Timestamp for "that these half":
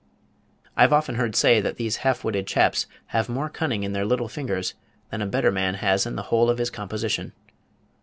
1.61-2.23